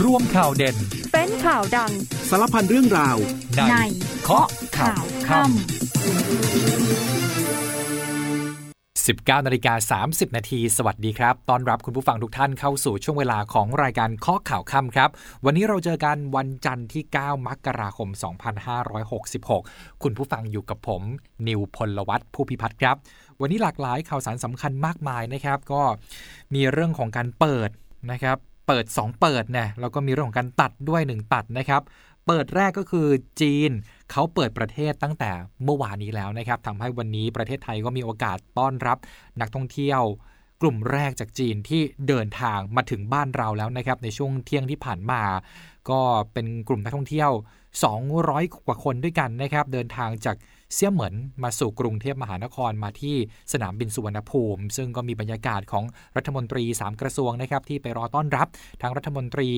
[0.00, 0.76] ร่วมข่าวเด่น
[1.12, 1.92] เป็นข่าวดัง
[2.30, 3.16] สารพันเรื่องราว
[3.56, 3.76] ในใน
[4.22, 4.48] เคาะ
[4.78, 5.52] ข่าวค่ำ
[9.06, 15.10] 19นาฬิกา30 นาที สวัสดีครับ ต้อนรับคุณผู้ฟังทุกท่านเข้าสู่ช่วงเวลาของรายการเคาะข่าวค่ำครับ
[15.44, 18.08] วันนี้เราเจอกันวันจันทร์ที่ 9 มกราคม
[18.86, 21.02] 2566 คุณผู้ฟังอยู่กับผม
[21.48, 22.96] นิวพลวัตผู้พิพัฒน์ครับ
[23.40, 25.82] วันนี้หลากหลายข่าวสารสำคัญมากมายนะครับ ก็
[26.54, 27.70] มีเรื่องของการเปิด
[28.12, 31.82] นะครับเปิด 2 เปิดนี่ยแล้วก็มีเรื่องของการตัดด้วย 1 ตัดนะครับ
[32.26, 33.08] เปิดแรกก็คือ
[33.40, 33.70] จีน
[34.10, 35.30] เขาเปิดประเทศตั้งแต่
[35.64, 38.98] เมื่อวานนี้แล้วนะครับทำให้วันนี้ประเทศไทยก็มีโอกาสต้อนรับ
[39.40, 40.02] นักท่องเที่ยว
[40.62, 45.22] กลุ่มแรกจากจีนที่เดินทางมาถึงบ้านเราแล้วนะครับในช่วงเที่ยงที่ผ่านมา
[45.90, 46.00] ก็
[46.32, 47.30] เป็นกลุ่มนักท่องเที่ยว
[47.96, 50.36] 200 กว่าคนด้วยกันนะครับ เดินทางจาก
[50.74, 53.16] เสี่ยเหมินมาสู่กรุงเทพมหานครมาที่
[53.52, 55.84] สนามบินสุวรรณภูมิ ซึ่งก็มีบรรยากาศของ
[56.16, 58.46] รัฐมนตรี 3 กระทรวงนะครับที่ไปรอต้อนรับ
[58.82, 59.48] ทั้งรัฐมนตรี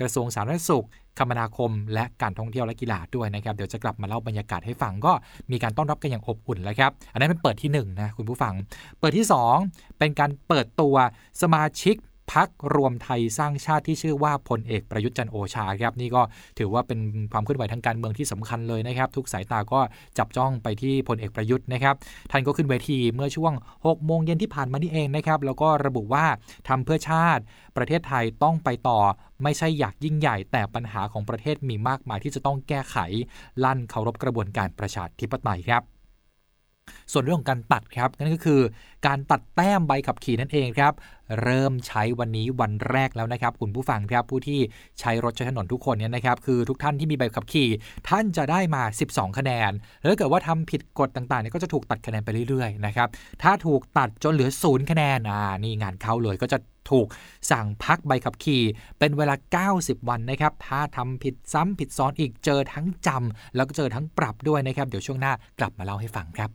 [0.00, 0.86] กระทรวงสาธารณสุข
[1.18, 5.12] คมนาคม และการท่องเที่ยวและกีฬาด้วยนะครับ เดี๋ยวจะกลับมาเล่าบรรยากาศให้ฟังก็
[5.50, 8.54] มีการต้อนรับกันอย่างอบอุ่นแล้วครับ อันนั้นเป็นเปิดที่1นะคุณผู้ฟัง
[9.00, 9.26] เปิดที่
[9.62, 10.96] 2 เป็นการเปิดตัว
[11.42, 11.96] สมาชิก
[12.32, 16.22] พักรวมไทยสร้างชาติที่ชื่อว่าพลเอกประยุทธ์จันโอชาครับนี่ก็
[16.58, 17.00] ถือว่าเป็น
[17.32, 19.80] ความเคลื่อนไหวทางการเมืองที่สำคัญเลยนะครับ ทุกสายตาก็
[20.18, 21.94] จับจ้องไปที่พลเอกประยุทธ์นะครับ
[22.30, 26.26] ท่านก็ขึ้นเวทีเมื่อช่วง6โมงเย็นที่ผ่านมานี่เองนะครับแล้วก็ระบุว่า
[26.68, 27.42] ทำเพื่อชาติ
[27.76, 28.98] ประเทศไทยต้องไปต่อ
[29.42, 32.96] ไม่ใช่อยากยิ่งใหญ่ แต่ปัญหาของประเทศมีมากมายที่จะต้องแก้ไข
[33.64, 35.97] ลั่นเคารพกระบวนการประชาธิปไตยครับ
[37.12, 38.60] ส่วนเรื่องของการตัดครับนั่นก็คือ
[39.06, 40.92] การตัดแต้มใบขับขี่นั่นเองครับ
[41.42, 44.60] เริ่มใช้วันนี้วันแรกแล้วนะครับ คุณผู้ฟังครับผู้ที่
[45.00, 47.68] ใช้รถใช้ถนนทุกคนเนี่ยนะครับ คือทุกท่านที่มีใบขับขี่
[48.08, 53.08] ท่านจะได้มา 12 คะแนน แล้วเกิดว่าทำผิดกฎต่างๆเนี่ยก็จะถูกตัดคะแนนไปเรื่อยๆนะครับ
[53.42, 56.58] ถ้าถูกตัดจนเหลือศูนย์คะแนนอ่านี่งานเข้าเลยก็จะ
[56.90, 57.06] ถูก
[57.50, 58.62] สั่งพักใบขับขี่
[58.98, 59.34] เป็นเวลา
[59.76, 66.50] 90 วันนะครับ ถ้าทำผิดซ้ำผิดซ้อนอีกเจอทั้งจำแล้วก็เจอทั้งปรับด้วยนะครับ เดี๋ยวช่วงหน้ากลับมาเล่าให้ฟังครับ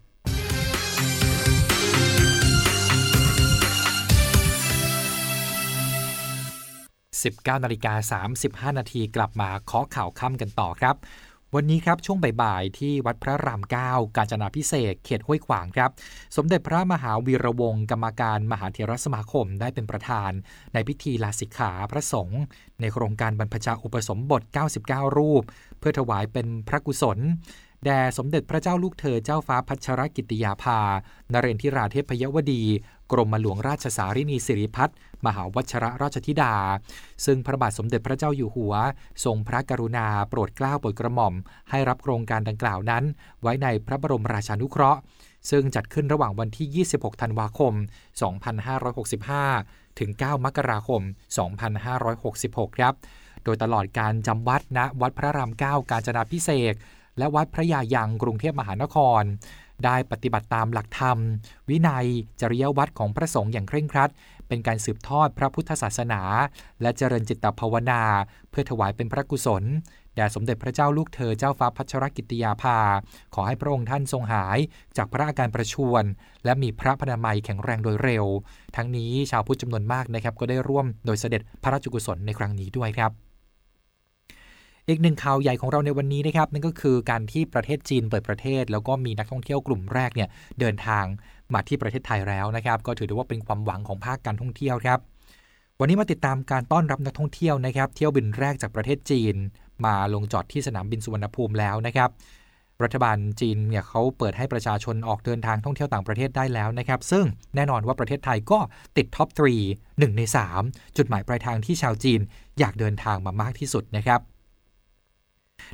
[7.31, 8.19] 19นาฬิกา
[8.72, 10.97] 35 นาทีกลับมาเคาะข่าวค่ำกันต่อครับ
[11.57, 15.91] วันนี้ครับช่วงบ่ายๆ ที่วัดพระราม9กาญจนาพิเศษเขตห้วยขวางครับ
[16.35, 20.31] สมเด็จพระมหาวีระวงศ์กรรมการมหาเถรสมาคมได้เป็นประธาน
[20.73, 22.41] ในพิธีลาสิกขาพระสงฆ์
[22.81, 24.41] ในโครงการบรรพชาอุปสมบท
[24.79, 25.44] 99 รูป
[25.79, 27.19] เพื่อถวายเป็นพระกุศล
[27.85, 30.79] แด่สมเด็จพระเจ้าลูกเธอเจ้าฟ้าพัชรกิติยาภา
[31.34, 32.63] นเรนทิราเทพยวดี
[33.13, 36.53] กรมหลวงราชสารินีสิริพัฒน์มหาวัชระราชธิดา
[37.25, 38.74] ซึ่งพระบาทสมเด็จพระเจ้าอยู่หัว
[39.25, 41.34] ทรงพระกรุณาโปรดเกล้าโปรดกระหม่อม
[41.69, 43.03] ให้รับโครงการดังกล่าวนั้น
[43.41, 45.00] ไว้ในพระบรมราชานุเคราะห์
[45.50, 47.73] ซึ่งจัดขึ้นระหว่างวันที่ 26 ธันวาคม
[48.81, 51.02] 2565 ถึง 9 มกราคม
[51.90, 52.94] 2566 ครับ
[53.44, 56.73] โดยตลอดการจำวัดณวัดพระราม 9 กาญจนาพิเศษ
[57.18, 59.23] และวัดพระยายังกรุงเทพมหานคร
[59.85, 61.17] ได้ปฏิบัติตามหลักธรรม
[61.69, 62.07] วินัย
[62.41, 64.11] จริยวัตรของพระสงฆ์อย่างเคร่งครัด
[64.47, 66.22] เป็นการสืบทอดพระพุทธศาสนา
[66.81, 68.01] และเจริญจิตภาวนา
[68.50, 69.63] เพื่อถวายเป็นพระกุศล
[70.16, 72.79] แด่สมเด็จพระเจ้าลูกเธอเจ้าฟ้าพัชรกิติยาภา
[73.34, 74.57] ขอให้พระองค์ท่านทรงหาย
[74.97, 76.03] จากพระอาการประชวร
[76.45, 78.25] และมีพระพนามัยแข็งแรงโดยเร็ว
[78.75, 83.32] ทั้งนี้ชาวพุทธจำนวนมากนะครับก็ได้ร่วมโดยเสด็จพระราชกุศลในครั้งนี้ด้วยครับ
[84.89, 90.29] อีกหนึ่งข่าวใหญ่ของเราในวันนี้นะครับนั่นก็คือการที่ประเทศจีนเปิดประเทศ แล้วก็มีนักท่องเที่ยวกลุ่มแรกเนี่ย
[90.59, 91.05] เดินทาง
[91.53, 94.99] มาที่ประเทศไทยแล้วนะครับ ก็ถือได้ว่าเป็นความหวังของภาคการท่องเที่ยวครับ
[95.79, 99.35] วันนี้มาติดตามการต้อนรับนักท่องเที่ยวนะครับ เที่ยวบินแรกจากประเทศจีน
[99.85, 102.09] มาลงจอดที่สนามบินสุวรรณภูมิแล้วนะครับ
[102.83, 108.59] รัฐบาลจีนเนี่ยเขาเปิดให้ประชาชนออกเดินทางท่องเที่ยวต่างประเทศได้แล้วนะครับ ซึ่งแน่นอนว่าประเทศไทยก็
[108.97, 109.39] ติดท็อป 3
[110.09, 110.22] 1 ใน
[110.59, 112.19] 3 จุดหมายปลายทางที่ชาวจีน
[112.59, 114.22] อยากเดินทางมามากที่สุดนะครับ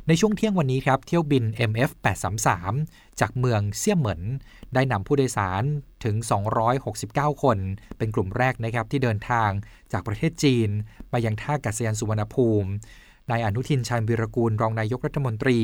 [0.08, 1.90] ในช่วงเที่ยงวันนี้ครับเที่ยวบิน MF
[2.56, 4.22] 833จากเมืองเซี่ยเหมิน
[4.74, 5.62] ได้นำผู้โดยสาร
[6.04, 6.16] ถึง
[6.80, 7.58] 269 คน
[7.98, 9.50] เป็นกลุ่มแรกนะครับที่เดินทาง
[9.92, 10.68] จากประเทศจีน
[11.12, 12.70] มายังท่าอากาศยานสุวรรณภูมิ
[13.30, 15.58] นายอนุทินชาญวิรกูลรองนายกรัฐมนตรี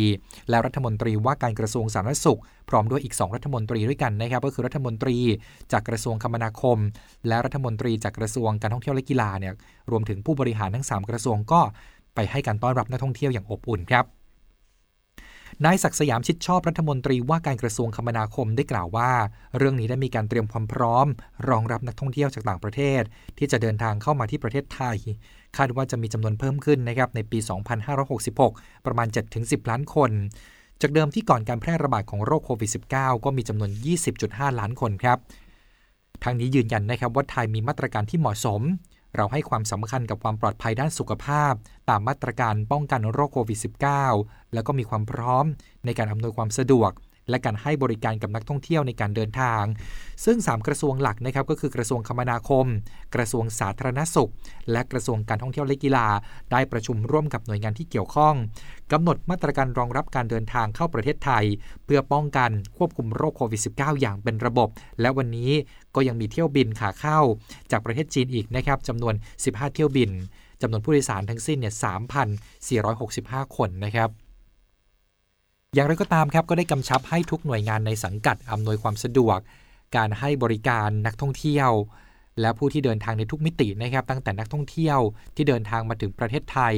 [0.51, 5.17] และรัฐมนตรีว่าการกระทรวงสาธารณสุข พร้อมด้วยอีก 2 รัฐมนตรีด้วยกันนะครับ ก็คือรัฐมนตรี
[5.73, 6.79] จากกระทรวงคมนาคม
[7.29, 9.55] และรัฐมนตรีจากกระทรวงการท่องเที่ยวและกีฬาเนี่ย
[9.91, 11.61] รวมถึงผู้บริหารทั้ง 3 กระทรวงก็
[12.15, 14.05] ไปให้การต้อนรับนักท่องเที่ยวอย่างอบอุ่นครับ
[15.65, 19.11] นายศักสยามชิดชอบรัฐมนตรีว่าการกระทรวงคมนาคมได้กล่าวว่า
[19.59, 21.07] เรื่องนี้ได้มีการเตรียมความพร้อม
[21.49, 23.03] รองรับนักท่องเที่ยวจากต่างประเทศ
[23.39, 24.97] ที่จะเดินทางเข้ามาที่ประเทศไทย
[25.57, 27.39] คาดว่าจะมีจำนวนเพิ่มขึ้นนะครับในปี
[28.13, 29.09] 2566 ประมาณ
[29.39, 30.11] 7-10 ล้านคน
[30.81, 33.71] จากเดิมที่ก่อนการแพร่ระบาดของโรคโควิด -19 ก็มีจำนวน
[34.15, 35.19] 20.5 ล้านคนครับ
[36.25, 38.63] ทางนี้ยืนยันนะครับว่าไทยมีมาตรการที่เหมาะสม
[39.17, 41.53] เราให้ความสำคัญกับความปลอดภัยด้านสุขภาพ
[41.89, 43.59] ตามมาตรการป้องกันโรคโควิด
[44.05, 45.45] -19 แล้วก็มีความพร้อม
[45.85, 46.91] ในการอำนวยความสะดวก
[47.31, 49.63] และการให้บริการกับนักท่องเที่ยวในการเดินทาง
[50.25, 52.67] ซึ่ง 3 กระทรวงหลักนะครับก็คือกระทรวงคมนาคม
[53.15, 54.31] กระทรวงสาธารณสุข
[54.73, 56.07] และกระทรวงการท่องเที่ยวและกีฬา
[56.53, 58.35] ได้ประชุมร่วมกับหน่วยงานที่เกี่ยวข้อง
[58.93, 61.45] กำหนดมาตรการรองรับการเดินทางเข้าประเทศไทย
[61.85, 64.69] เพื่อป้องกันควบคุมโรคโควิด -19 อย่างเป็นระบบ
[65.01, 65.51] และวันนี้
[65.95, 67.21] ก็ยังมีเที่ยวบินขาเข้า
[67.71, 69.15] จากประเทศจีนอีกนะครับจำนวน
[69.45, 70.11] 15 เที่ยวบิน
[70.63, 71.75] จำนวนผู้โดยสารทั้งสิ้นเนี่ย
[72.45, 74.11] 3,465 คนนะครับ
[75.75, 79.39] อย่างไรก็ตามครับก็ได้กำชับให้ทุกหน่วยงานในสังกัดอำนวยความสะดวก
[79.97, 81.71] การให้บริการนักท่องเที่ยว
[82.41, 84.99] และผู้ที่เดินทางในทุกมิตินะครับ ตั้งแต่นักท่องเที่ยว
[85.37, 86.77] ที่เดินทางมาถึงประเทศไทย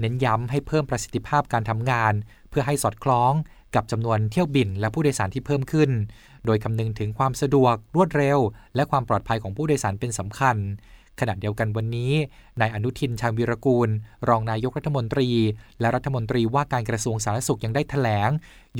[0.00, 2.12] เน้นย้ำให้เพิ่มประสิทธิภาพการทำงาน
[2.50, 3.32] เพื่อให้สอดคล้อง
[3.74, 5.90] กับจำนวนเที่ยวบินและผู้โดยสารที่เพิ่มขึ้น
[6.46, 8.38] โดยคำนึงถึงความสะดวกรวดเร็ว
[8.74, 10.56] และความปลอดภัยของผู้โดยสารเป็นสำคัญ
[11.20, 12.12] ขณะเดียวกันวันนี้
[12.60, 13.88] นายอนุทินชาญวิรกูล
[14.28, 15.28] รองนายกรัฐมนตรี
[15.80, 18.30] และรัฐมนตรีว่าการกระทรวงสาธารณสุขยังได้ถแถลง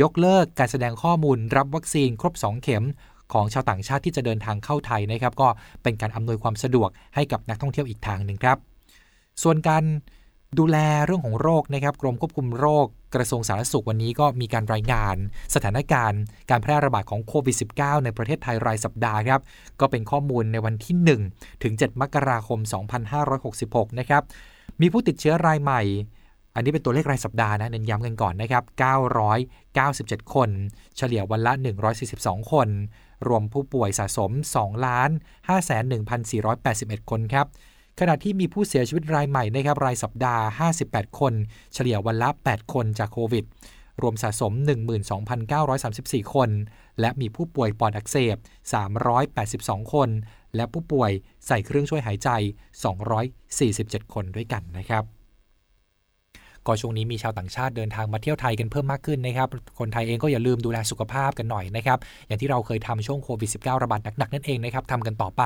[0.02, 2.84] ยกเลิกการแสดงข้อมูลรับวัคซีนครบ 2 เข็ม
[3.32, 5.48] ของชาวต่างชาติที่จะเดินทางเข้าไทยนะครับ ก็
[5.82, 8.58] เป็นการอำนวยความสะดวกให้กับนักท่องเที่ยวอีกทางหนึ่งครับ
[9.42, 9.84] ส่วนการ
[10.58, 15.16] ดูแลเรื่องของโรคนะครับกรมควบคุมโรคกระทรวงสาธารณสุขวันนี้ก็มีการรายงาน
[15.54, 19.40] สถานการณ์ การแพร่ระบาดของโควิด -19 ในประเทศไทยรายสัปดาห์ครับ
[19.80, 20.96] ก็เป็นข้อมูลในวันที่
[21.30, 22.58] 1 ถึง 7 มกราคม
[23.28, 24.22] 2566 นะครับ
[24.80, 25.82] มีผู้ติดเชื้อรายใหม่
[26.54, 28.64] อันนี้เป็นตัวเลขรายสัปดาห์นะเน้นย้ำกันก่อนนะครับ
[29.64, 30.50] 997 คน
[30.96, 31.52] เฉลี่ยวันละ
[32.02, 32.68] 142 คน
[33.28, 34.30] รวมผู้ป่วยสะสม
[34.60, 35.10] 2ล้าน
[36.30, 37.46] 51,481 คนครับ
[37.98, 40.44] ขณะที่มีผู้เสียชีวิตรายใหม่นะครับรายสัปดาห์
[40.80, 41.32] 58 คน
[41.74, 43.44] เฉลี่ยวันละ 8 คนจากโควิด
[44.02, 44.52] รวมสะสม
[45.22, 46.50] 12,934 คน
[47.00, 48.36] และมีผู้ป่วยปอดอักเสบ
[49.14, 50.08] 382 คน
[50.56, 51.10] และผู้ป่วย
[51.46, 52.28] ใส่เครื่องช่วยหายใจ
[53.42, 55.17] 247 คนด้วยกันนะครับ
[56.66, 65.42] ก็ช่วงนี้มีชาวต่างชาติเดินทางมาเที่ยวไทยกันเพิ่มมากขึ้นนะครับ คนไทยเองก็อย่าลืมดูแลสุขภาพกันหน่อยนะครับ อย่างที่เราเคยทำช่วงโควิด -19 ระบาดหนักๆนั่นเองนะครับทำกันต่อไป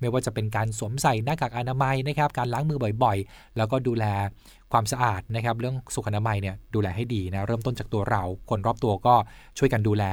[0.00, 4.04] ไม่ว่าจะเป็นการสวมใส่หน้ากากอนามัยนะครับ การล้างมือบ่อยๆ แล้วก็ดูแล
[4.72, 9.14] ความสะอาดนะครับ เรื่องสุขอนามัยเนี่ยดูแลให้ดีนะ เริ่มต้นจากตัวเรา คนรอบตัวก็
[9.58, 10.04] ช่วยกันดูแล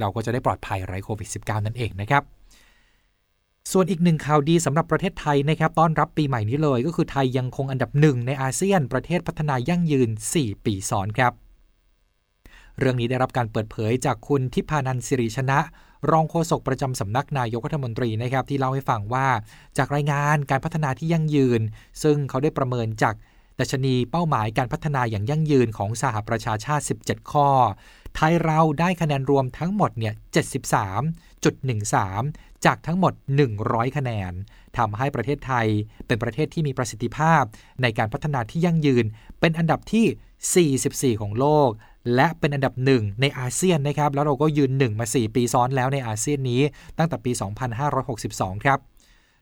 [0.00, 2.22] เราก็จะได้ปลอดภัยไร้โควิด -19 นั่นเองนะครับ
[3.72, 11.32] ส่วนอีกหนึ่งข่าวดีสำหรับประเทศไทยนะครับต้อนรับปีใหม่นี้เลย ก็คือไทยยังคงอันดับหนึ่งในอาเซียน ประเทศพัฒนายั่งยืน 4 ปีซ้อนครับ
[12.78, 15.58] เรื่องนี้ได้รับการเปิดเผยจากคุณทิพานันสิริชนะ
[16.10, 19.28] รองโฆษกประจำสำนักนายกรัฐมนตรีนะครับที่เล่าให้ฟังว่า
[19.78, 21.60] จากรายงานการพัฒนาที่ยั่งยืน
[22.02, 23.14] ซึ่งเขาได้ประเมินจาก
[23.60, 27.48] ดัชนีเป้าหมายการพัฒนาอย่างยั่งยืนของสหประชาชาติ 17 ข้อ
[28.14, 30.14] ไทยเราได้คะแนนรวมทั้งหมดเนี่ย
[31.44, 33.12] 73.13 จากทั้งหมด
[33.54, 34.32] 100 คะแนน
[34.78, 35.66] ทำให้ประเทศไทย
[36.06, 37.42] เป็นประเทศที่มีประสิทธิภาพ
[37.82, 39.04] ในการพัฒนาที่ยั่งยืน
[39.40, 41.70] เป็นอันดับที่ 44 ของโลก
[42.14, 46.62] และเป็นอันดับหนึ่งในอาเซียนนะครับ แล้วเราก็ยืนหนึ่งมา 4 ปีซ้อนแล้วในอาเซียนนี้
[46.98, 47.32] ตั้งแต่ปี
[47.98, 48.78] 2562 ครับ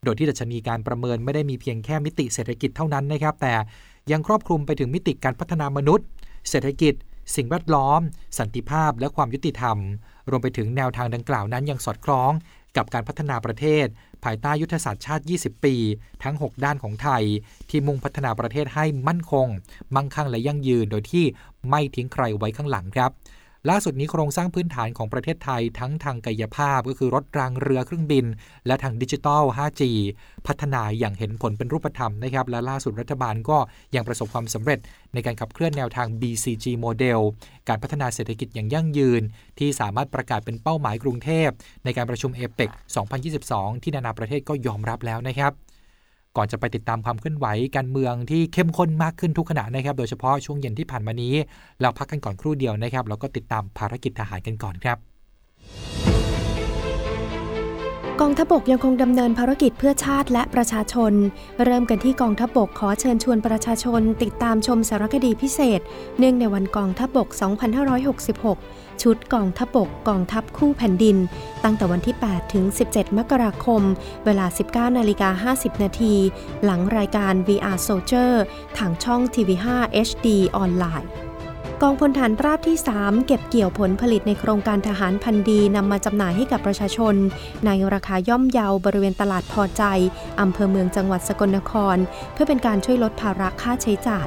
[0.05, 3.55] โดยที่ดัชนีการประเมินไม่ได้มีเพียงแค่มิติเศรษฐกิจเท่านั้นนะครับ แต่
[4.13, 6.07] ยังครอบคลุมไปถึงมิติการพัฒนามนุษย์
[6.51, 6.95] เศรษฐกิจ
[7.37, 8.01] สิ่งแวดล้อม
[8.39, 9.79] สันติภาพ และความยุติธรรม
[10.31, 12.33] รวมไปถึงแนวทางดังกล่าวนั้นยังสอดคล้อง
[12.77, 13.87] กับการพัฒนาประเทศ
[14.25, 15.75] ภายใต้ยุทธศาสตร์ชาติ 20 ปี
[16.23, 17.25] ทั้ง 6 ด้านของไทย
[17.71, 19.47] ที่มุ่งพัฒนาประเทศให้มั่นคง
[19.95, 21.25] มั่งคั่งและยั่งยืน โดยที่
[21.71, 23.11] ไม่ทิ้งใครไว้ข้างหลังครับ
[23.71, 28.27] ล่าสุดนี้โครงสร้างพื้นฐานของประเทศไทยทั้งทางกายภาพก็คือรถรางเรือเครื่องบิน
[28.67, 29.83] และทางดิจิทัล 5G
[30.47, 33.59] พัฒนาอย่างเห็นผลเป็นรูปธรรมนะครับและล่าสุดรัฐบาลก็
[33.95, 34.79] ยังประสบความสำเร็จ
[35.15, 37.21] ในการขับเคลื่อนแนวทาง BCG โมเดล
[37.69, 39.23] การพัฒนาเศรษฐกิจอย่างยั่งยืน
[39.59, 41.49] ที่สามารถประกาศเป็นเป้าหมายกรุงเทพ
[41.85, 42.71] ในการประชุมเอเปก
[43.27, 45.53] 2022 ที่นานาประเทศก็ยอมรับแล้วนะครับ
[46.37, 51.35] ก่อนจะไปติดตามความเคลื่อนไหวการเมืองที่เข้มข้นมากขึ้นทุกขณะนะครับ โดยเฉพาะช่วงเย็นที่ผ่านมานี้
[51.81, 54.99] เราพักกันก่อนครู่เดียวนะครับ แล้วก็ติดตามภารกิจทหารกันก่อนครับ
[58.23, 61.13] กองทัพบกยังคงดำเนินภารกิจเพื่อชาติและประชาชน
[61.65, 65.81] เริ่มกันที่กองทัพบกขอเชิญชวนประชาชน ติดตามชมสารคดีพิเศษ
[66.19, 67.29] เนื่องในวันกองทัพบก
[68.15, 71.17] 2566 ชุดกองทัพบกกองทัพคู่แผ่นดิน
[71.65, 73.83] ตั้งแต่วันที่ 8 ถึง 17 มกราคม
[74.25, 76.15] เวลา 19 นาฬิกา 50 นาที
[76.65, 78.33] หลังรายการ VR Soldier
[78.79, 79.67] ทางช่อง TV5
[80.09, 81.11] HD ออนไลน์
[81.83, 87.15] กองพลฐานราบที่ 3 เก็บเกี่ยวผลผลิตในโครงการทหารพันดีนำมาจำหน่ายให้กับประชาชน
[87.67, 89.83] ในราคาย่อมเยาบริเวณตลาดพอใจ
[90.41, 91.97] อำเภอเมืองจังหวัดสกลนคร
[92.33, 94.27] เพื่อเป็นการช่วยลดภาระค่าใช้จ่าย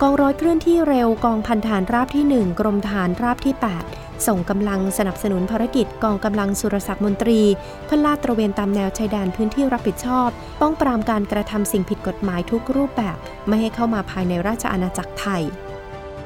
[0.00, 3.54] กองร้อยเคลื่อนที่เร็วกองพันฐานราบที่ 1 กรมทหารราบที่
[3.90, 7.40] 8ส่งกำลังสนับสนุนภารกิจกองกำลังสุรศักดิ์มนตรี
[7.84, 10.28] เพื่อลาดตระเวนตามแนวชายแดนพื้นที่รับผิดชอบ
[10.60, 13.16] ป้องปรามการกระทำสิ่งผิดกฎหมายทุกรูปแบบ
[13.48, 15.44] ไม่ให้เข้ามาภายในราชอาณาจักรไทย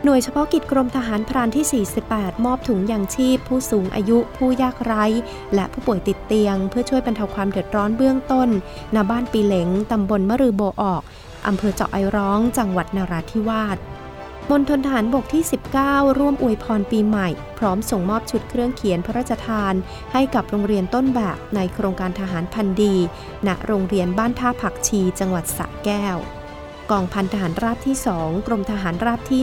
[0.05, 5.05] หน่วยเฉพาะกิจกรมทหารพรานที่ 48 มอบถุงยางชีพ ผู้สูงอายุ ผู้ยากไร้
[5.55, 8.49] และผู้ป่วยติดเตียง เพื่อช่วยบรรเทาความเดือดร้อนเบื้องต้น
[8.95, 11.03] ณบ้านปีเหลงตำบลมะรือโบออก
[11.47, 13.79] อำเภอเจาะไอร้อง จังหวัดนราธิวาส
[14.51, 15.43] มณฑลทหารบกที่
[15.81, 17.29] 19 ร่วมอวยพรปีใหม่
[17.59, 19.75] พร้อมส่งมอบชุดเครื่องเขียนพระราชทาน
[20.13, 22.95] ให้กับโรงเรียนต้นแบบในโครงการทหารพันดี
[23.47, 26.19] ณ โรงเรียนบ้านท่าผักชี จังหวัดสระแก้ว
[26.93, 29.41] กองพันทหารราบที่ 2 กรมทหารราบที่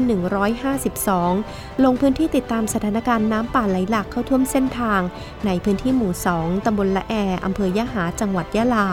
[1.28, 5.02] 152 ลงพื้นที่ติดตามสถานการณ์น้ำป่าไหลหลากเข้าท่วมเส้นทาง
[5.46, 7.14] ในพื้นที่หมู่ 2 ตำบลละแอ
[7.46, 8.88] อำเภอยะหา จังหวัดยะลา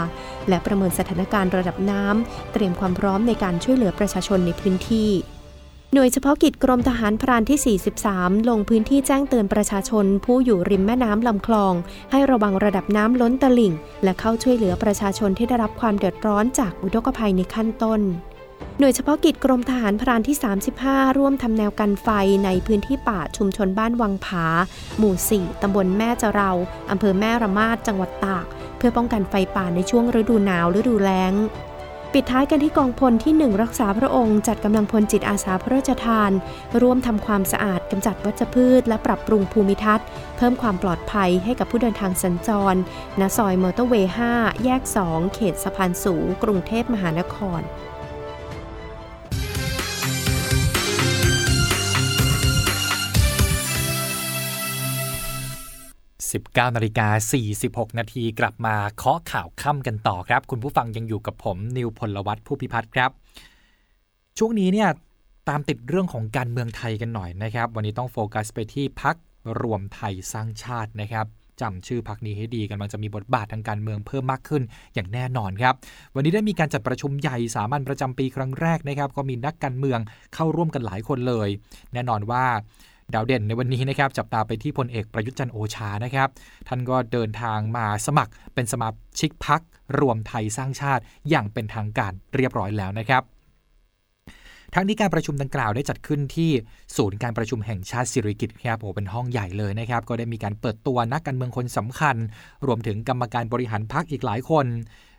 [0.48, 5.10] และประเมินสถานการณ์ระดับน้ำ เตรียมความพร้อมในการช่วยเหลือประชาชนในพื้นที่
[5.94, 11.75] หน่วยเฉพาะกิจกรมทหารพรานที่ 43 ลงพื้นที่แจ้งเตือนประชาชน ผู้อยู่ริมแม่น้ำลำคลอง
[12.10, 13.72] ให้ระวังระดับน้ำล้นตลิ่ง
[14.04, 18.02] และเข้าช่วยเหลือประชาชนที่ได้รับความเดือดร้อนจากอุทกภัยในขั้นต้น
[18.78, 20.36] หน่วยเฉพาะกิจกรมทหารพรานที่
[20.76, 22.08] 35 ร่วมทำแนวกันไฟ
[22.44, 24.46] ในพื้นที่ป่าชุมชนบ้านวังผา
[24.98, 26.50] หมู่ 4 ตำบลแม่จะเรา
[26.90, 28.46] อำเภอแม่ระมาดจังหวัดตาก
[28.76, 31.34] เพื่อป้องกันไฟป่าในช่วงฤดูหนาวฤดูแล้ง
[32.12, 36.30] ปิดท้ายกันที่กองพลที่ 1 รักษาพระองค์ จัดกำลังพลจิตอาสาพระราชทาน
[36.82, 42.75] ร่วมทำความสะอาดกำจัดวัชพืช และปรับปรุงภูมิทัศน์ เพิ่มความปลอดภัยให้กับผู้เดินทางสัญจร
[43.20, 47.60] ณซอยมอเตอร์เวย์ 5 แยก 2 เขตสะพานสูง กรุงเทพมหานคร
[56.37, 57.09] 19นาฬิกา
[57.52, 63.11] 46 นาทีกลับมาเคาะข่าวค่ำกันต่อครับ คุณผู้ฟังยังอยู่กับผม นิวพลวัตผู้พิพัฒน์ครับ
[64.38, 64.88] ช่วงนี้เนี่ย
[65.49, 69.16] ตามติดเรื่องของการเมืองไทยกันหน่อยนะครับ วันนี้ต้องโฟกัสไปที่พัก
[69.61, 71.26] รวมไทยสร้างชาตินะครับ
[71.61, 74.62] จำชื่อพักนี้ให้ดีกันมันจะมีบทบาททางการเมืองเพิ่มมากขึ้น
[74.95, 75.75] อย่างแน่นอนครับ
[76.14, 79.99] วันนี้ได้มีการจัดประชุมใหญ่สามัญประจำปีครั้งแรกนะครับ ก็มีนักการเมือง
[80.35, 81.49] เข้าร่วมกันหลายคนเลย
[81.93, 82.45] แน่นอนว่า
[83.14, 86.28] ดาวเด่นในวันนี้นะครับจับตาไปที่พลเอกประยุทธ์จันโอชานะครับ
[86.68, 88.88] ท่านก็เดินทางมาสมัครเป็นสมา
[89.20, 89.60] ชิกพัก
[89.98, 93.22] รวมไทยสร้างชาติอย่างเป็นทางการเรียบร้อยแล้วนะครับ
[94.75, 96.50] ทั้งนี้การประชุมดังกล่าวได้จัดขึ้นที่
[96.96, 102.16] ศูนย์การประชุมแห่งชาติสิริกิติ์ครับโอ้เป็นห้องใหญ่เลยนะครับ ก็ได้มีการเปิดตัวนักการเมืองคนสำคัญ
[102.66, 104.66] รวมถึงกรรมการบริหารพักอีกหลายคน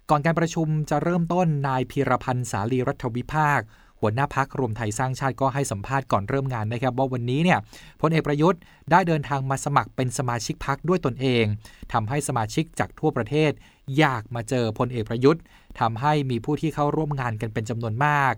[0.09, 3.59] ก่อนการประชุมจะเริ่มต้นนายพีรพันธ์สาลีรัฐวิภาค
[3.99, 7.59] หัวหน้าพักรวมไทยสร้างชาติก็ให้สัมภาษณ์ก่อนเริ่มงานนะครับ ว่าวันนี้เนี่ย
[8.01, 8.59] พลเอกประยุทธ์
[8.91, 11.45] ได้เดินทางมาสมัครเป็นสมาชิกพักด้วยตนเอง
[11.93, 13.51] ทำให้สมาชิกจากทั่วประเทศ
[13.97, 15.41] อยากมาเจอพลเอกประยุทธ์
[15.79, 18.33] ทำให้มีผู้ที่เข้าร่วมงานกันเป็นจำนวนมาก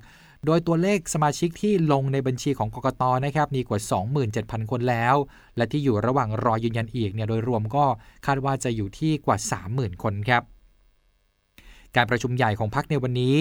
[0.45, 3.79] โดยตัวเลขสมาชิกที่ลงในบัญชีของกกตนะครับมีกว่า
[4.25, 5.15] 27,000 คนแล้ว
[5.57, 7.85] และที่อยู่ระหว่างรอยืนยันอีกเนี่ยโดยรวมก็
[8.25, 9.37] คาดว่าจะอยู่ที่กว่า
[9.69, 10.43] 30,000 คนครับ
[11.95, 13.35] การประชุมใหญ่ของพักในวันนี้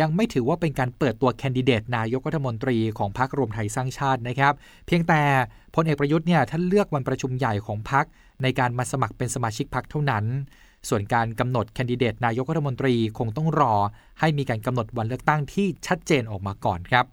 [0.00, 4.54] ยังไม่ถือว่าเป็นการเปิดตัวแคนดิเดตนายกรัฐมนตรีของพักรวมไทยสร้างชาตินะครับ
[4.86, 5.20] เพียงแต่
[5.74, 8.04] พลเอกประยุทธ์เนี่ยท่านเลือกวันประชุมใหญ่ของพัก
[8.42, 10.24] ในการมาสมัครเป็นสมาชิกพักเท่านั้น
[10.88, 13.74] ส่วนการกำหนดแคนดิเดตนายกรัฐมนตรีคงต้องรอ
[14.20, 17.04] ให้มีการกำหนดวันเลือกตั้งที่ชัดเจนออกมาก่อนครับ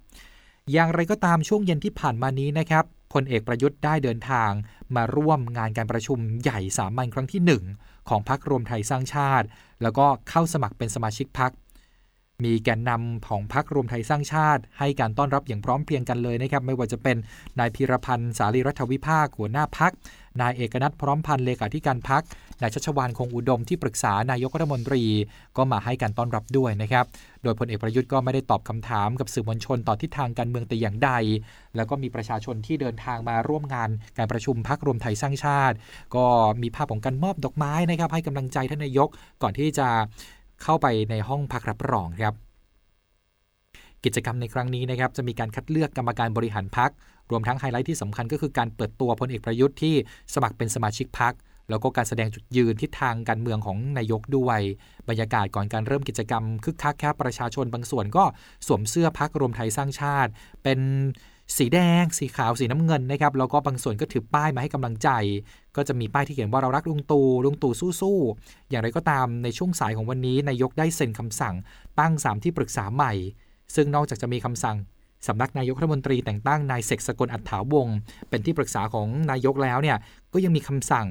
[0.71, 4.51] อย่างไรก็ตามช่วงเย็นที่ผ่านมานี้นะครับ พลเอกประยุทธ์ได้เดินทาง
[4.95, 7.41] มาร่วมงานการประชุมใหญ่สามัญครั้งที่
[7.79, 9.47] 1 ของพักรวมไทยสร้างชาติ
[9.81, 11.51] แล้วก็เข้าสมัครเป็นสมาชิกพัก
[12.43, 17.17] มีแกนนำของพักรวมไทยสร้างชาติ ให้การต้อนรับอย่างพร้อมเพรียงกันเลยนะครับ ไม่ว่าจะเป็น
[17.59, 19.93] นายพีรพันธ์สารีรัฐวิภาคหัวหน้าพัก
[20.41, 22.23] นายเอกนัทพร้อมพันธ์เลขาธิการพัก
[22.61, 25.03] นายชัชวานคงอุดมที่ปรึกษานายกรัฐมนตรี
[25.57, 27.05] ก็มาให้การต้อนรับด้วยนะครับ
[27.43, 31.11] โดยพลเอกประยุทธ์ก็ไม่ได้ตอบคำถามกับสื่อมวลชนต่อทิศทางการเมืองแต่อย่างใด
[31.75, 35.75] แล้วก็มีประชาชนที่เดินทางมาร่วมงานการประชุมพักรวมไทยสร้างชาติ
[36.15, 36.25] ก็
[36.61, 39.09] มีภาพของการมอบดอกไม้นะครับให้กำลังใจท่านนายก
[39.41, 39.87] ก่อนที่จะ
[40.63, 42.35] เข้าไปในห้องพักรับรองครับ
[44.03, 46.91] กิจกรรมในครั้งนี้นะครับจะมีการคัดเลือกกรรมการบริหารพัก
[47.31, 49.95] รวมทั้งไฮไลท์ที่สำคัญก็คือการเปิดตัวพลเอกประยุทธ์ที่
[50.33, 51.33] สมัครเป็นสมาชิกพัก
[51.69, 54.59] แล้วก็การแสดงจุดยืนทิศทางการเมืองของนายกด้วย
[55.09, 58.23] บรรยากาศก่อนการเริ่มกิจกรรมคึกคักแครับประชาชนบางส่วนก็
[58.67, 60.31] สวมเสื้อพักรวมไทยสร้างชาติ
[60.63, 60.79] เป็น
[61.57, 65.09] สีแดง สีขาว สีน้ำเงินนะครับ แล้วก็บางส่วนก็ถือป้ายมาให้กำลังใจ
[65.75, 71.55] ก็จะมีป้ายที่เขียนว่าเรารักลุงตู่ ลุงตู่สู้ๆ อย่างไรก็ตามในช่วงสายของวันนี้นายกได้เซ็นคำสั่ง
[71.99, 73.13] ตั้ง3ที่ปรึกษาใหม่
[73.75, 74.77] ซึ่งนอกจากจะมีคำสั่ง
[75.27, 77.97] สำนักนายกรัฐมนตรีแต่งตั้งนายเสกสกลอัฏฐาวงศ์
[78.29, 79.97] เป็นที่ปรึกษาของนายกแล้วเนี่ย
[80.33, 81.07] ก็ยังมีคำสั่ง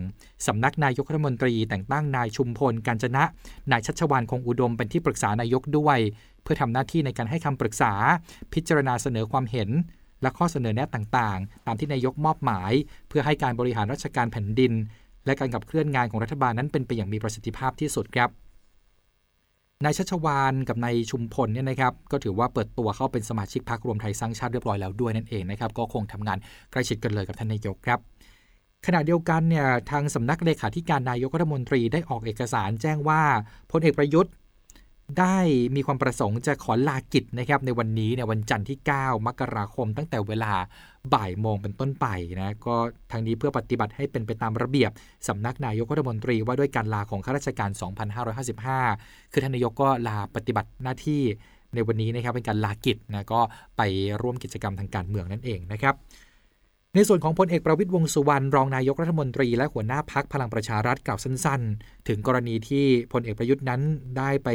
[0.47, 3.25] สำนักนายกรัฐมนตรีแต่งตั้งนายชุมพลการจนะ
[3.73, 5.99] นายชัชวานคงอุดมเป็นที่ปรึกษานายกด้วย
[6.43, 7.93] เพื่อทำหน้าที่ในการให้คำปรึกษา
[8.53, 9.71] พิจารณาเสนอความเห็น
[10.25, 12.73] และข้อเสนอแนะต่างๆ ตามที่นายกมอบหมาย
[13.09, 14.73] เพื่อให้การบริหารราชการแผ่นดิน
[15.27, 18.31] และการขับเคลื่อนงานของรัฐบาลนั้นเป็นไปอย่างมีประสิทธิภาพที่สุดครับ
[19.85, 26.39] นายชัชวานกับนายชุมพลเนี่ยนะครับก็ถือว่าเปิดตัวเข้าเป็นสมาชิกพรรครวมไทยสร้างชาติเรียบร้อยแล้วด้วยนั่นเองนะครับก็คงทำงาน
[26.71, 27.99] ใกล้ชิดกันเลยกับท่านนายกครับ
[28.87, 33.23] ขณะเดียวกันเนี่ยทางสำนักเลขาธิการนายกรัฐมนตรีได้ออกเอกสารแจ้งว่า
[33.71, 34.33] พลเอกประยุทธ์
[35.19, 35.37] ได้
[35.77, 40.53] มีความประสงค์จะขอลากิจนะครับในวันนี้เนี่ยวันจันทร์ที่ 9 มกราคม ตั้งแต่เวลา
[41.15, 42.07] บ่ายโมงเป็นต้นไป
[42.41, 42.77] นะก็
[43.13, 44.91] ทางนี้เพื่อปฏิบัติให้เป็นไปตามระเบียบ
[45.29, 47.71] สำนักนายกรัฐมนตรีว่าด้วยการลาของข้าราชการ
[48.51, 51.23] 2555 คือท่านนายกก็ลาปฏิบัติหน้าที่
[51.75, 53.41] ในวันนี้นะครับเป็นการลากิจนะก็
[53.77, 53.83] ไป
[54.23, 55.95] ร่วมกิจกรรมทางการเมืองนั่นเองนะครับ
[56.97, 63.81] ในส่วนของพลเอกประวิตยวงสุวรรณรองนายกรัฐมนตรีและหัวหน้าพักพลังประชารัฐกล่าวสั้น ๆ ถึงกรณีที่พลเอกประยุทธ์นั้น
[64.19, 64.49] ได้ไป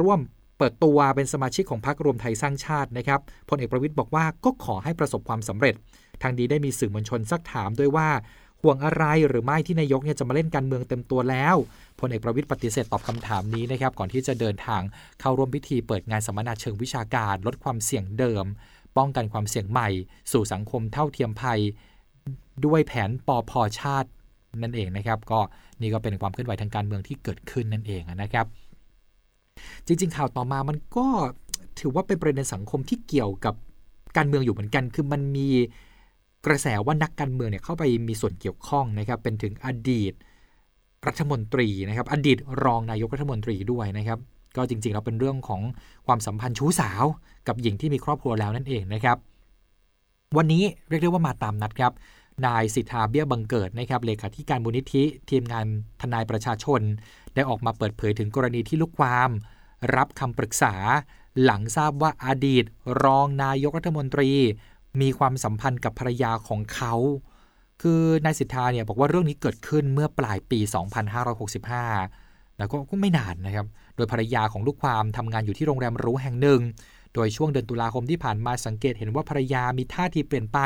[0.00, 0.20] ร่วม
[0.58, 5.74] เปิดตัวเป็นสมาชิกของพรรครวมไทยสร้างชาตินะครับ พลเอกประวิตยบอกว่าก็ขอให้ประสบความสำเร็จ
[6.22, 8.08] ทางนี้ได้มีสื่อมวลชนซักถามด้วยว่า
[8.62, 11.56] ห่วงอะไรหรือไม่ที่นายกเนี่ยจะมาเล่นการเมืองเต็มตัวแล้ว
[12.00, 14.82] พลเอกประวิตยปฏิเสธตอบคำถามนี้นะครับก่อนที่จะเดินทาง
[15.20, 18.44] เข้าร่วมพิธีเปิดงานสัมมนาเชิงวิชาการลดความเสี่ยงเดิม
[18.96, 19.88] ป้องกันความเสี่ยงใหม่
[20.32, 21.60] สู่สังคมเท่าเทียมภัย
[22.64, 24.08] ด้วยแผนปอพอชาติ
[24.62, 25.40] นั่นเองนะครับ ก็
[25.80, 28.46] นี่ก็เป็นความเคลื่อนไหวทางการเมืองที่เกิดขึ้นนั่นเองนะครับ
[29.86, 31.06] จริง ๆ ข่าวต่อมามันก็
[31.78, 33.54] ถือว่าเป็นประเด็นสังคมที่เกี่ยวกับ
[34.16, 35.48] การเมืองอยู่เหมือนกัน คือมันมี
[36.46, 40.12] กระแสว่านักการเมืองเนี่ยเข้าไปมีส่วนเกี่ยวข้องนะครับ เป็นถึงอดีต
[41.06, 44.18] รัฐมนตรีนะครับ อดีตรองนายกรัฐมนตรีด้วยนะครับ
[44.56, 45.60] ก็จริงๆแล้วเป็นเรื่องของ
[46.06, 47.04] ความสัมพันธ์ชู้สาว
[47.46, 49.16] กับหญิงที่มีครอบครัวแล้วนั่นเองนะครับ
[50.36, 51.92] วันนี้เรียกได้ว่ามาตามนัดครับ
[52.46, 55.64] นายสิทธาเบี้ยบังเกิดนะครับเลขาธิการมูลนิธิ ทีมงาน
[56.00, 56.80] ทนายประชาชน
[57.34, 59.30] ได้ออกมาเปิดเผยถึงกรณีที่ลูกความ
[59.96, 60.74] รับคำปรึกษา
[61.42, 62.64] หลังทราบว่าอาดีต
[63.02, 64.30] รองนายกรัฐมนตรี
[65.00, 66.94] มีความสัมพันธ์กับภรรยาของเขา
[67.82, 70.58] คือนายสิทธาเนี่ยบอกว่าเรื่องนี้เกิดขึ้นเมื่อปลายปี
[71.42, 73.66] 2565 แล้วก็ไม่นานนะครับ
[73.96, 76.60] โดยภรรยาของลูกความทำงานอยู่ที่โรงแรมรู้แห่งหนึ่ง
[77.14, 80.58] โดยช่วงเดือนตุลาคมที่ผ่านมาสังเกตเห็นว่าภรรยามีท่าทีเปลี่ยนไป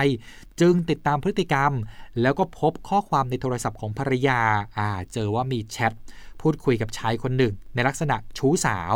[0.61, 1.73] จึงติดตามพฤติกรรม
[2.21, 4.41] แล้วก็พบข้อความในโทรศัพท์ของภรรยา
[4.79, 5.93] อ่าเจอว่ามีแชท
[6.41, 8.95] พูดคุยกับชายคนหนึ่ง ในลักษณะชู้สาว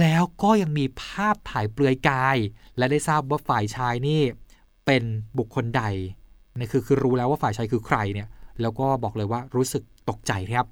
[0.00, 2.36] แล้วก็ยังมีภาพถ่ายเปลือยกาย
[2.78, 4.20] และได้ทราบว่าฝ่ายชายนี่
[4.86, 5.02] เป็น
[5.38, 5.82] บุคคลใด
[6.58, 8.28] นี่คือคือรู้แล้วว่าฝ่ายชายคือใครเนี่ย
[8.60, 10.66] แล้วก็บอกเลยว่ารู้สึกตกใจครับ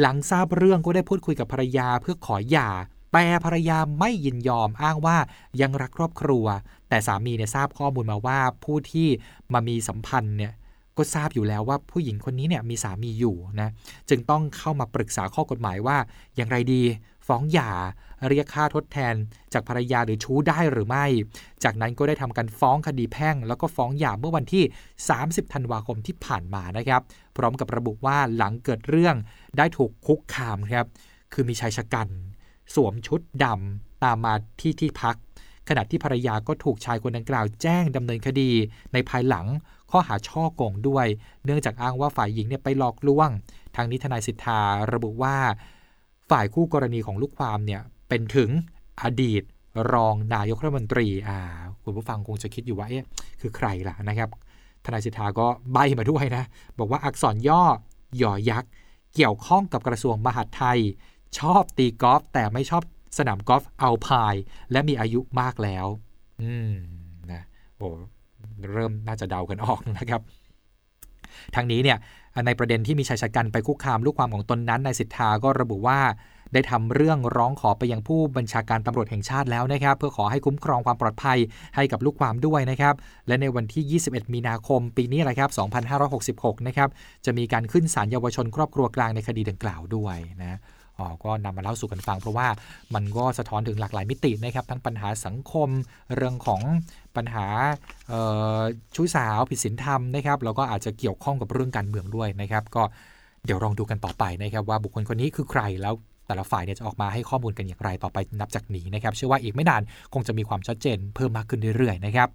[0.00, 2.70] หลังทราบเรื่องก็ได้พูดคุยกับภรรยาเพื่อขอหย่า
[3.12, 5.16] แต่ภรรยาไม่ยินยอมอ้างว่า
[5.60, 6.44] ยังรักครอบครัว
[6.88, 9.08] แต่สามีเนี่ยทราบข้อมูลมาว่าผู้ที่
[9.52, 10.52] มามีสัมพันธ์เนี่ย
[10.96, 13.68] ก็ทราบอยู่แล้วว่าผู้หญิงคนนี้เนี่ยมีสามีอยู่นะ
[14.08, 15.96] จึงต้องเข้ามาปรึกษาข้อกฎหมายว่า
[16.36, 16.82] อย่างไรดี
[17.26, 17.70] ฟ้องหย่า
[18.28, 19.14] เรียกค่าทดแทน
[19.52, 21.06] จากภรรยาหรือชู้ได้หรือไม่
[21.64, 24.64] จากนั้นก็ได้ทำการฟ้องคดีแพ่ง แล้วก็ฟ้องหย่าเมื่อวันที่
[25.08, 27.02] 30 ธันวาคมที่ผ่านมานะครับ
[27.36, 29.16] พร้อมกับระบุว่าหลังเกิดเรื่อง
[29.56, 30.86] ได้ถูกคุกคามครับ
[31.32, 32.08] คือมีชายชะกัน
[32.74, 35.16] สวมชุดดำตามมาที่ที่พัก
[35.68, 38.50] ขณะที่ภรรยาก็ถูกชายคนดังกล่าวแจ้งดำเนินคดี
[38.92, 39.46] ในภายหลัง
[39.90, 41.06] ข้อหาช่อโกงด้วย
[41.44, 43.28] เนื่องจากอ้างว่าฝ่ายหญิงเนี่ยไปหลอกลวง
[43.76, 44.60] ทางนี้ทนายสิทธา
[44.92, 45.36] ระบุว่า
[46.32, 48.50] ฝ่ายคู่กรณีของลูกความเนี่ยเป็นถึง
[49.02, 49.42] อดีต
[49.92, 51.38] รองนายกรัฐมนตรีอ่า
[51.84, 53.06] คุณผู้ฟังคงจะคิดอยู่ว่าเอ๊ะ
[53.40, 54.28] คือใครล่ะนะครับ
[54.84, 56.44] ทนายสิทธาก็ใบมาด้วยนะ
[56.78, 57.64] บอกว่าอักษรย่อ
[58.22, 58.70] ยอยักษ์
[59.14, 60.78] เกี่ยวข้องกับกระทรวงมหาดไทย
[61.38, 62.82] ชอบตีกอล์ฟแต่ไม่ชอบ
[63.18, 64.34] สนามกอล์ฟเอาพาย
[64.72, 65.86] และมีอายุมากแล้ว
[66.42, 66.72] อืม
[67.32, 67.42] นะ
[67.76, 67.88] โอ้
[68.72, 70.20] เริ่มน่าจะเดากันออกนะครับ
[71.54, 71.98] ทางนี้เนี่ย
[72.46, 76.00] ในประเด็นที่มีชายชะกันไปคุกคามลูกความของตนนั้นนายสิทธาก็ระบุว่า
[76.52, 81.38] ได้ทำเรื่องร้องขอไปยังผู้บัญชาการตำรวจแห่งชาติแล้วนะครับ เพื่อขอให้คุ้มครองความปลอดภัย
[81.76, 82.94] ให้กับลูกความด้วยนะครับ
[83.28, 85.50] และในวันที่ 21 มีนาคม ปีนี้แหละครับ
[86.28, 86.88] 2566 นะครับ
[87.24, 90.58] จะมีการขึ้นศาลเยาวชนครอบครัวกลางในคดีดังกล่าวด้วยนะ
[91.02, 92.46] ออก็นำมาเล่าสู่กันฟัง เพราะว่า
[92.94, 95.68] มันก็สะท้อนถึงหลากหลายมิตินะครับ ทั้งปัญหาสังคม
[96.16, 96.62] เรื่องของ
[97.16, 97.46] ปัญหา
[98.94, 102.82] ชู้สาวผิดศีลธรรมนะครับแล้วก็อาจจะเกี่ยวข้องกับเรื่องการเมืองด้วยนะครับ ก็
[103.44, 105.94] เดี๋ยวลองดูกันต่อไปนะครับว่าบุคคลคนนี้คือใครแล้ว
[106.26, 109.82] แต่ละฝ่ายเนี่ยจะออกมาให้ข้อมูลกันอย่างไรต่อไปนับจากนี้นะครับ เชื่อว่าอีกไม่นาน
[110.14, 112.28] คงจะมีความชัดเจนเพิ่มมากขึ้นเรื่อยๆนะครับ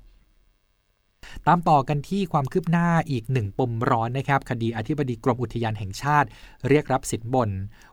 [1.48, 6.28] ตามต่อกันที่ความคืบหน้าอีกหนึ่งปมร้อนนะครับ คดีอธิบดีกรมอุทยานแห่งชาติ
[6.68, 7.50] เรียกรับสินบน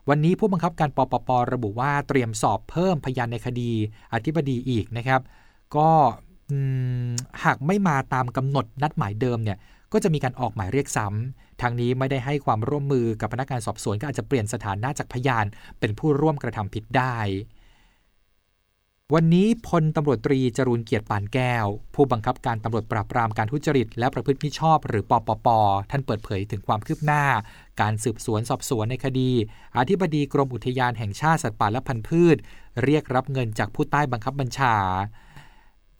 [0.09, 3.71] วันนี้ผู้บังคับการปปประบุว่าเตรียมสอบเพิ่มพยานในคดี
[4.13, 5.21] อธิบดีอีกนะครับ
[5.75, 5.89] ก็
[7.43, 9.57] หากไม่มาตามกำหนดนัดหมายเดิมเนี่ย
[9.93, 15.45] ก็จะมีการออกหมายเรียกซ้ำทางนี้ไม่ได้ให้ความร่วมมือกับพนักงานสอบสวนก็อาจจะเปลี่ยนสถานะจากพยาน
[15.79, 17.17] เป็นผู้ร่วมกระทำผิดได้
[19.13, 21.65] วันนี้พลตำรวจตรีจรูนเกียรติปานแก้ว
[21.95, 25.47] ผู้บังคับการตำรวจปราบปรามการทุจริต และประพฤติมิชอบ หรือปปป
[25.91, 27.23] ท่านเปิดเผยถึงความคืบหน้า
[27.81, 29.31] การสืบสวนสอบสวนในคดี
[29.77, 32.37] อธิบดีกรมอุทยานแห่งชาติสัตว์ป่าและพันธุ์พืช
[32.83, 34.75] เรียกรับเงินจากผู้ใต้บังคับบัญชา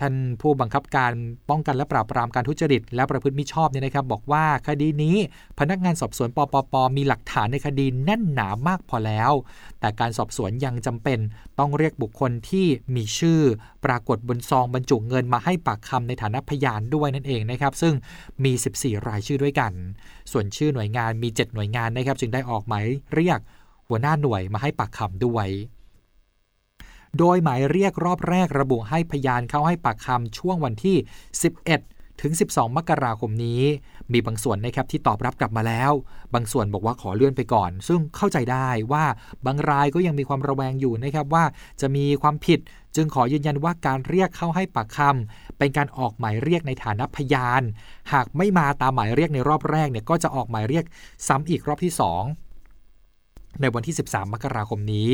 [0.02, 1.12] ท่านผู้บังคับการ
[1.50, 5.16] ป้องกันและปราบปรามการทุจริต และประพฤติมิชอบเนี่ยนะครับบอกว่าคดีนี้
[5.60, 9.32] พนักงานสอบสวนปปปมีหลักฐานในคดีแน่นหนามากพอแล้ว
[9.80, 11.20] แต่การสอบสวนยังจำเป็น
[11.60, 13.42] ต้องเรียกบุคคลที่มีชื่อ
[13.86, 17.94] ปรากฏบนซองบรรจุเงินมาให้ปากคำในฐานะพยานด้วยนั่นเองนะครับ ซึ่ง
[18.44, 19.72] มี 14 รายชื่อด้วยกัน
[20.32, 23.40] ส่วนชื่อหน่วยงานมี 7 หน่วยงานนะครับ จึงได้ออกหมายเรียก
[23.90, 25.48] หัวหน้าหน่วยมาให้ปากคำด้วย
[27.20, 30.98] โดยหมายเรียกรอบแรกระบุให้พยานเข้าให้ปากคำช่วงวันที่
[31.60, 33.62] 11 ถึง 12 มกราคมนี้
[34.12, 35.92] มีบางส่วนนะครับที่ตอบรับกลับมาแล้ว
[36.34, 39.06] บางส่วนบอกว่าขอเลื่อนไปก่อน ซึ่งเข้าใจได้ว่า
[39.46, 41.44] บางรายก็ยังมีความระแวงอยู่นะครับว่า
[41.82, 42.60] จะมีความผิด
[42.96, 47.62] จึงขอยืนยันว่าการเรียกเข้าให้ปากคำเป็นการออกหมายเรียกในฐานะพยาน
[48.14, 50.86] หากไม่มาตามหมายเรียกในรอบแรกเนี่ยก็จะออกหมายเรียก
[51.28, 52.45] ซ้ำอีกรอบที่ 2
[53.62, 55.10] ในวันที่ 13 มกราคมนี้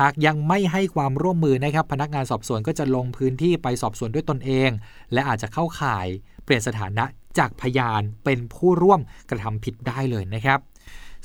[0.00, 4.70] หากยังไม่ให้ความร่วมมือนะครับ พนักงานสอบสวนก็จะลงพื้นที่ไปสอบสวนด้วยตนเอง
[5.12, 6.06] และอาจจะเข้าข่าย
[6.44, 7.04] เปลี่ยนสถานะ
[7.38, 9.00] จากพยานเป็นผู้ร่วม
[9.30, 10.58] กระทำผิดได้เลยนะครับ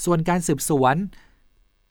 [0.05, 0.95] ส่วนการสืบสวน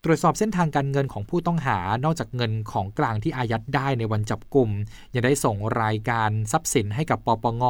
[0.05, 4.69] ตรวจสอบเส้นทางการเงินของผู้ต้องหา นอกจากเงินของกลางที่อายัดได้ในวันจับกลุ่ม
[5.15, 7.65] ยังได้ส่งรายการทรัพย์สินให้กับปปง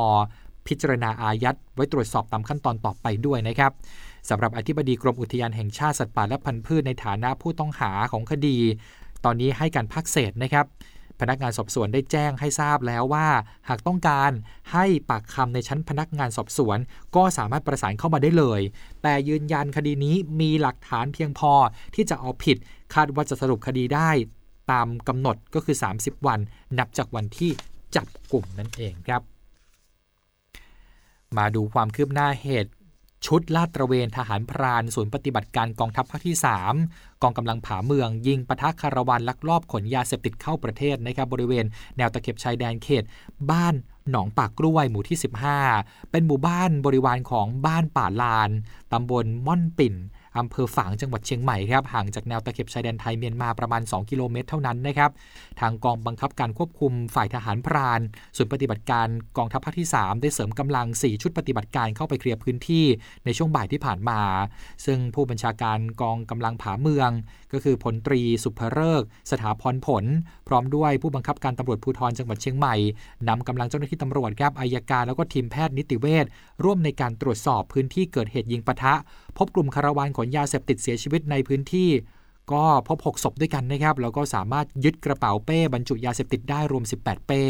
[0.66, 3.72] พิจารณาอายัดไว้ตรวจสอบตามขั้นตอนต่อไปด้วยนะครับ
[4.28, 8.58] สำหรับอธิบดีกรมอุทยานแห่งชาติสัตว์ป่าและพันธุ์พืชในฐานะผู้ต้องหาของคดี
[9.24, 10.66] ตอนนี้ให้การพักเศษนะครับ
[11.20, 13.28] พนักงานสอบสวนได้แจ้งให้ทราบแล้วว่า
[13.68, 14.30] หากต้องการ
[14.72, 16.78] ให้ปากคำในชั้นพนักงานสอบสวน
[17.16, 18.60] ก็สามารถประสานเข้ามาได้เลย
[19.02, 21.52] แต่ยืนยันคดีนี้มีหลักฐานเพียงพอ
[21.94, 22.56] ที่จะเอาผิด
[22.94, 24.10] คาดว่าจะสรุปคดีได้
[24.72, 26.40] ตามกำหนดก็คือ 30 วัน
[26.78, 27.50] นับจากวันที่
[27.96, 29.22] จับกลุ่มนั่นเองครับ
[31.36, 32.70] มาดูความคืบหน้าเหตุ
[33.24, 36.37] ชุดลาดตระเวนทหารพรานศูนย์ปฏิบัติการกองทัพภาคที่
[36.79, 41.64] 3 กองกำลังผาเมือง ยิงปะทะคาราวานลักลอบขนยาเสพติดเข้าประเทศนะครับบริเวณ
[41.96, 43.05] แนวตะเข็บชายแดนเขต
[43.50, 43.74] บ้าน
[44.11, 45.18] หนองปากกล้วยหมู่ที่
[45.64, 48.50] 15 เป็นหมู่บ้านบริวารของบ้านป่าลาน
[48.92, 49.94] ตำบลม่อนปิ่น
[50.38, 55.11] อำเภอฝางจังหวัดเชียงใหม่ครับห่างจากแนวตะเข็บชายแดนไทยเมียนมาประมาณ 2 กิโลเมตรเท่านั้นนะครับ
[55.61, 58.01] ทางกองบังคับการควบคุมฝ่ายทหารพราน
[58.37, 62.85] ส่วนปฏิบัติการกองทัพภาคที่ 3 ได้เสริมกำลัง 4 ชุดปฏิบัติการเข้าไปเคลียร์พื้นที่
[63.25, 64.20] ในช่วงบ่ายที่ผ่านมา
[64.87, 67.11] ซึ่งผู้บัญชาการกองกำลังผาเมือง
[67.53, 70.05] ก็คือพลตรีสุภเริก สถาพรผล
[70.49, 72.75] พร้อมด้วยผู้บังคับการตำรวจภูธรจังหวัดเชียงใหม่
[73.29, 76.27] นำกำลังเจ้าหน้าที่ตำรวจครับอายการแล้วก็ทีมแพทย์นิติเวช
[76.64, 78.94] ร่วมในการตรวจสอบพื้นที่เกิดเหตุยิงปะทะ
[79.38, 81.90] พบกลุ่มคาราวานขนยาเสพติดเสียชีวิตในพื้นที่
[82.52, 87.42] ก็พบ 6 ศพด้วยกันนะครับแล้วก็สามารถยึดกระเป๋าเป้บรรจุยาเสพติดได้รวม 18 เป้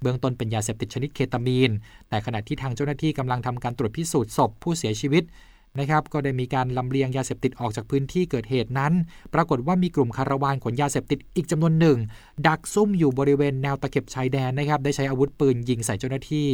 [0.00, 1.70] เบื้องต้นเป็นยาเสพติดชนิดเคตามีน
[2.08, 5.24] แต่ขณะที่ทางเจ้าหน้าที่กำลังทำการตรวจพิสูจน์ศพผู้เสียชีวิต
[5.78, 8.92] นะครับก็ได้มีการลำเลียงยาเสพติดออกจากพื้นที่เกิดเหตุนั้น
[9.34, 11.98] ปรากฏว่ามีกลุ่มคาราวานขนยาเสพติดอีกจำนวนหนึ่ง
[12.46, 16.48] ดักซุ่มอยู่บริเวณแนวตะเข็บชายแดนนะครับได้ใช้อาวุธปืนยิงใส่เจ้าหน้าที่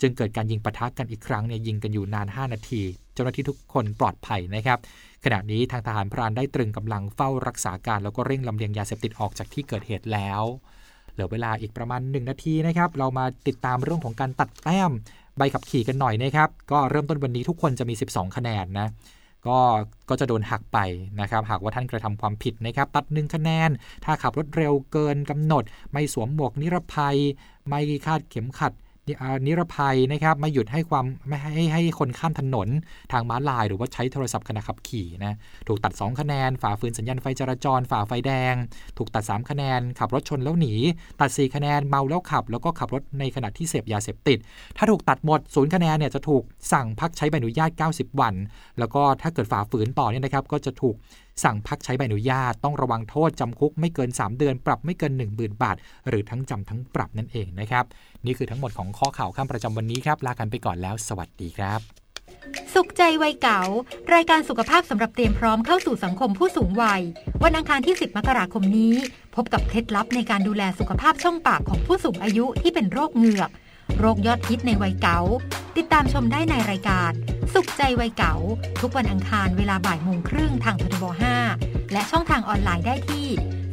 [0.00, 2.82] จึงเกิดการยิงปะทะกันอีกครั้งเนี่ยยิงกันอยู่นาน 5 นาที
[3.14, 4.78] เจ้าหน้าที่ทุกคนปลอดภัยนะครับ
[5.24, 10.42] ขณะนี้ทางทหารพรานได้ตรึงกำลังเฝ้ารักษาการ แล้วก็เร่งลำเลียงยาเสพติดออกจากที่เกิดเหตุแล้ว
[11.12, 14.90] เหลือเวลาอีกประมาณ 1 นาทีนะครับ เรามาติดตามเรื่องของการตัดแต้ม
[15.40, 18.88] ใบขับขี่กันหน่อยนะครับ ก็เริ่มต้นวันนี้ทุกคนจะมี 12 คะแนนนะ
[19.46, 19.58] ก็
[20.08, 20.78] ก็จะโดนหักไป
[21.20, 23.70] นะครับ หากว่าท่านกระทำความผิดนะครับ ตัดหนึ่งคะแนน
[24.04, 27.16] ถ้าขับรถเร็วเกินกำหนด ไม่สวมหมวกนิรภัย
[27.68, 28.72] ไม่คาดเข็มขัด
[29.46, 32.68] นิรภัยนะครับไม่หยุดให้ความไม่ให้ให้คนข้ามถนน
[33.12, 35.34] ทางม้าลายหรือว่าใช้โทรศัพท์ขณะขับขี่นะ
[35.68, 38.54] ถูกตัด 2 คะแนน ฝ่าฝืนสัญญาณไฟจราจร ฝ่าไฟแดง
[38.98, 40.74] ถูกตัด 3 คะแนน ขับรถชนแล้วหนี
[41.20, 44.38] ตัด 4 คะแนนเมาแล้วขับ แล้วก็ขับรถในขณะที่เสพยาเสพติด
[44.76, 46.42] ถ้าถูกตัดหมดศูนย์คะแนนเนี่ยจะถูก
[46.72, 48.34] สั่งพักใช้ใบอนุญาต 90 วัน
[48.78, 50.96] แล้วก็ถ้าเกิดฝ่าฝืนต่อเนี่ยนะครับก็จะถูก
[51.44, 55.76] สั่งพักใช้ใบอนุญาตต้องระวังโทษจำคุกไม่เกิน 3 เดือน ปรับไม่เกิน 1 0,000 บาท
[56.08, 57.84] หรือทั้งจำทั้งปรับนั่นเองนะครับ
[58.26, 61.80] นี่คือทั้งหมดของข้อข่าวข้ามประจำวันนี้ครับลากันไปก่อนแล้ว สวัสดีครับ
[62.74, 63.60] สุขใจวัยเก๋า
[64.14, 67.02] รายการสุขภาพสำหรับเตรียมพร้อมเข้าสู่สังคมผู้สูงวัย
[67.44, 68.94] วันอังคารที่ 10 มกราคมนี้
[69.34, 73.50] พบกับเคล็ดลับในการดูแลสุขภาพช่องปากของผู้สูงอายุที่เป็นโรคเหงือก
[73.98, 75.20] โรคยอดฮิตในวัยเก๋า
[75.76, 77.12] ติดตามชมได้ในรายการ
[77.54, 78.34] สุขใจวัยเก๋า
[78.80, 81.04] ทุกวันอังคารเวลาบ่ายโมงครึ่งทางททบ
[81.48, 83.26] 5และช่องทางออนไลน์ได้ที่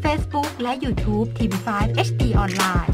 [0.04, 1.68] Facebook และ YouTube TV5
[2.08, 2.94] HD ออนไลน์